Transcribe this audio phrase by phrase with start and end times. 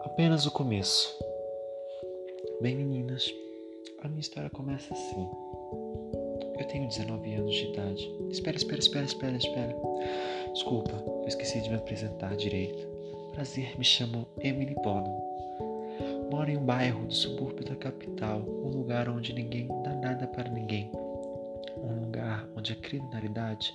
[0.00, 1.16] Apenas o começo.
[2.60, 3.32] Bem, meninas,
[4.02, 5.28] a minha história começa assim.
[6.58, 8.10] Eu tenho 19 anos de idade.
[8.30, 9.76] Espera, espera, espera, espera, espera.
[10.52, 12.86] Desculpa, eu esqueci de me apresentar direito.
[13.32, 15.22] Prazer, me chamo Emily Bonham.
[16.30, 20.50] Moro em um bairro do subúrbio da capital, um lugar onde ninguém dá nada para
[20.50, 20.90] ninguém.
[21.76, 23.72] Um lugar onde a criminalidade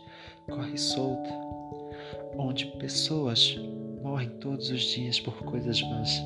[0.49, 1.29] corre solta,
[2.37, 3.57] onde pessoas
[4.01, 6.21] morrem todos os dias por coisas más.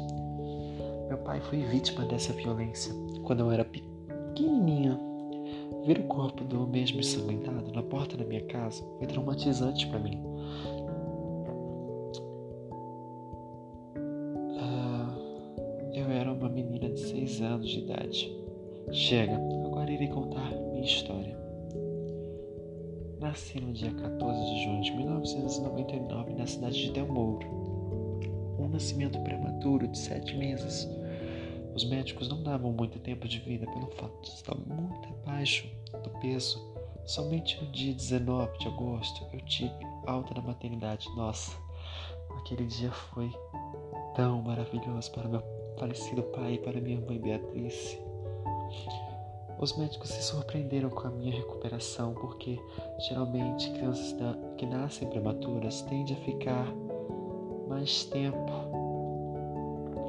[1.07, 2.93] Meu pai foi vítima dessa violência
[3.23, 4.99] quando eu era pequenininha.
[5.85, 10.19] Ver o corpo do mesmo ensanguentado na porta da minha casa foi traumatizante para mim.
[15.95, 18.29] Eu era uma menina de 6 anos de idade.
[18.91, 19.33] Chega,
[19.65, 21.35] agora irei contar minha história.
[23.19, 27.64] Nasci no dia 14 de junho de 1999 na cidade de Del Mouro.
[28.75, 30.85] Nascimento prematuro de 7 meses.
[31.73, 35.65] Os médicos não davam muito tempo de vida pelo fato de estar muito abaixo
[36.03, 36.61] do peso.
[37.05, 39.71] Somente no dia 19 de agosto eu tive
[40.05, 41.07] alta na maternidade.
[41.15, 41.57] Nossa,
[42.37, 43.31] aquele dia foi
[44.13, 45.41] tão maravilhoso para meu
[45.79, 47.97] falecido pai e para minha mãe Beatriz.
[49.57, 52.59] Os médicos se surpreenderam com a minha recuperação porque
[53.07, 54.13] geralmente crianças
[54.57, 56.84] que nascem prematuras tendem a ficar
[57.75, 58.37] mais tempo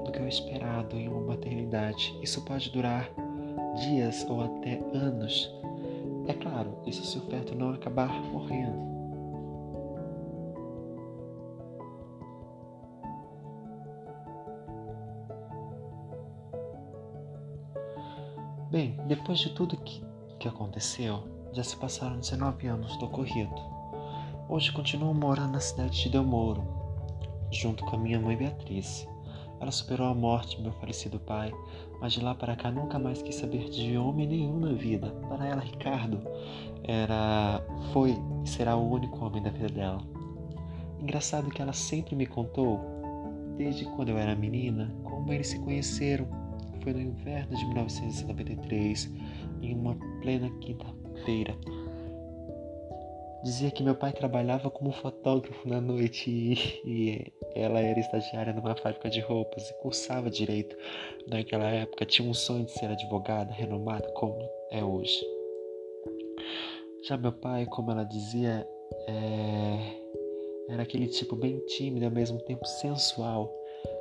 [0.05, 2.17] do que o esperado em uma maternidade.
[2.23, 3.11] Isso pode durar
[3.75, 5.53] dias ou até anos.
[6.29, 8.87] É claro, isso se o feto não acabar morrendo.
[18.71, 20.05] Bem, depois de tudo que,
[20.39, 23.55] que aconteceu, já se passaram 19 anos do ocorrido.
[24.49, 26.76] Hoje continuo morando na cidade de Delmoro,
[27.51, 29.07] junto com a minha mãe Beatriz.
[29.61, 31.53] Ela superou a morte de meu falecido pai,
[32.01, 35.11] mas de lá para cá nunca mais quis saber de homem nenhum na vida.
[35.29, 36.21] Para ela, Ricardo
[36.85, 37.63] era,
[37.93, 39.99] foi e será o único homem da vida dela.
[41.01, 42.81] Engraçado que ela sempre me contou,
[43.57, 46.27] desde quando eu era menina, como eles se conheceram
[46.87, 49.13] foi no inverno de 1993,
[49.61, 51.59] em uma plena quinta-feira.
[53.43, 56.53] Dizia que meu pai trabalhava como fotógrafo na noite e,
[56.85, 60.77] e, ela era estagiária numa fábrica de roupas e cursava direito.
[61.29, 64.39] Naquela época tinha um sonho de ser advogada renomada como
[64.71, 65.25] é hoje.
[67.07, 68.67] Já meu pai, como ela dizia,
[69.07, 70.73] é...
[70.73, 73.53] era aquele tipo bem tímido e ao mesmo tempo sensual.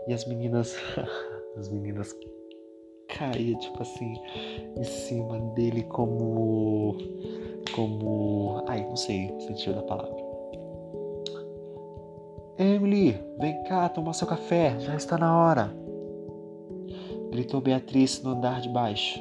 [0.08, 0.76] E as meninas,
[1.56, 2.16] as meninas
[3.08, 4.14] caía, tipo assim,
[4.78, 6.98] em cima dele como.
[7.76, 8.64] Como.
[8.68, 10.16] Ai, não sei o sentido da palavra.
[12.58, 15.76] Emily, vem cá tomar seu café, já está na hora.
[17.32, 19.20] Gritou Beatriz no andar de baixo.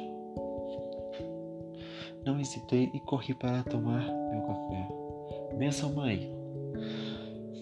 [2.25, 4.01] Não hesitei e corri para tomar
[4.31, 4.87] meu café.
[5.57, 6.33] Benção, mãe.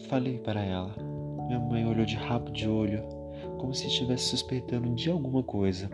[0.07, 0.93] Falei para ela.
[1.47, 3.03] Minha mãe olhou de rabo de olho,
[3.57, 5.89] como se estivesse suspeitando de alguma coisa.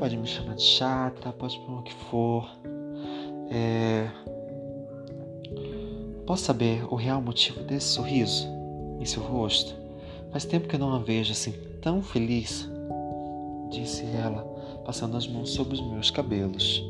[0.00, 2.48] Pode me chamar de chata, pode chamar o que for.
[3.50, 4.08] É...
[6.26, 8.48] Posso saber o real motivo desse sorriso
[8.98, 9.74] em seu rosto?
[10.32, 11.52] Faz tempo que eu não a vejo assim
[11.82, 12.66] tão feliz,
[13.70, 14.42] disse ela,
[14.86, 16.82] passando as mãos sobre os meus cabelos,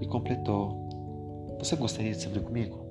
[0.00, 2.84] e completou: Você gostaria de saber comigo?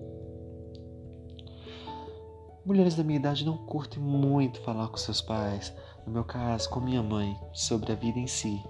[2.66, 5.74] Mulheres da minha idade não curtem muito falar com seus pais,
[6.08, 8.64] no meu caso, com minha mãe, sobre a vida em si.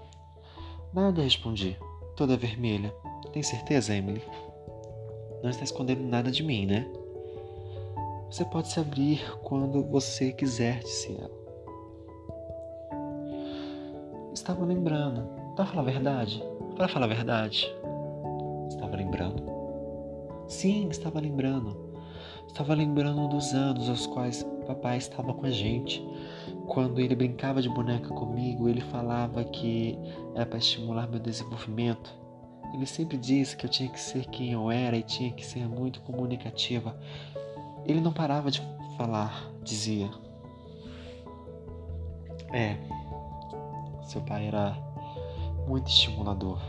[0.94, 1.78] Nada respondi,
[2.16, 2.94] toda vermelha.
[3.32, 4.22] Tem certeza, Emily?
[5.42, 6.86] Não está escondendo nada de mim, né?
[8.30, 11.42] Você pode se abrir quando você quiser, disse ela.
[14.34, 15.26] Estava lembrando.
[15.56, 16.44] Para falar a verdade?
[16.76, 17.74] Para falar a verdade.
[18.68, 19.42] Estava lembrando?
[20.48, 21.74] Sim, estava lembrando.
[22.46, 26.06] Estava lembrando dos anos aos quais papai estava com a gente.
[26.66, 29.98] Quando ele brincava de boneca comigo, ele falava que
[30.34, 32.14] era para estimular meu desenvolvimento.
[32.74, 35.68] Ele sempre disse que eu tinha que ser quem eu era e tinha que ser
[35.68, 36.98] muito comunicativa.
[37.84, 38.62] Ele não parava de
[38.96, 40.10] falar, dizia.
[42.52, 42.76] É,
[44.04, 44.76] seu pai era
[45.66, 46.60] muito estimulador.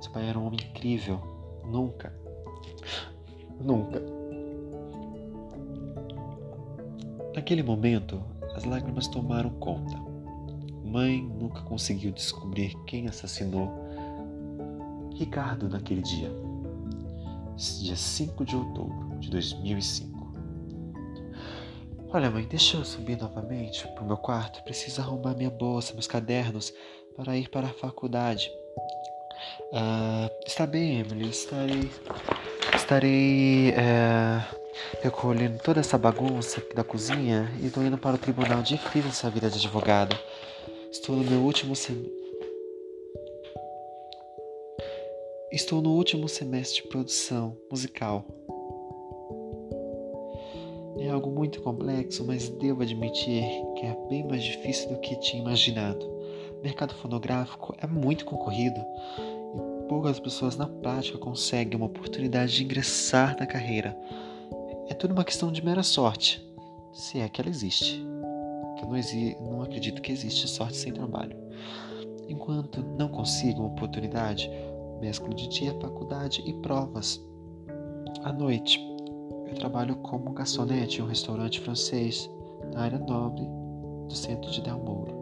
[0.00, 1.20] Seu pai era um homem incrível.
[1.64, 2.12] Nunca,
[3.60, 4.15] Nunca.
[7.46, 8.20] Naquele momento,
[8.56, 9.96] as lágrimas tomaram conta.
[10.84, 13.70] Mãe nunca conseguiu descobrir quem assassinou
[15.14, 16.28] Ricardo naquele dia.
[17.80, 20.34] dia 5 de outubro de 2005.
[22.08, 24.64] Olha, mãe, deixa eu subir novamente pro meu quarto.
[24.64, 26.74] Preciso arrumar minha bolsa, meus cadernos
[27.14, 28.50] para ir para a faculdade.
[29.70, 31.28] Uh, está bem, Emily.
[31.28, 31.92] Estarei.
[32.76, 33.70] Estarei.
[33.70, 34.56] Uh,
[35.02, 39.48] recolhendo toda essa bagunça da cozinha e estou indo para o tribunal difícil essa vida
[39.50, 40.16] de advogado.
[40.90, 42.10] Estou no meu último sem...
[45.50, 48.24] Estou no último semestre de produção musical.
[50.98, 53.44] É algo muito complexo, mas devo admitir
[53.76, 56.04] que é bem mais difícil do que tinha imaginado.
[56.58, 58.84] O mercado fonográfico é muito concorrido
[59.88, 63.96] poucas pessoas na prática conseguem uma oportunidade de ingressar na carreira.
[64.88, 66.44] É tudo uma questão de mera sorte,
[66.92, 68.04] se é que ela existe.
[68.80, 71.36] Eu não, exi não acredito que existe sorte sem trabalho.
[72.28, 74.50] Enquanto não consigo uma oportunidade,
[75.00, 77.24] mesclo de dia, faculdade e provas.
[78.22, 78.80] À noite,
[79.48, 82.30] eu trabalho como garçonete em um restaurante francês
[82.72, 83.44] na área nobre
[84.08, 85.15] do centro de Del Mouro.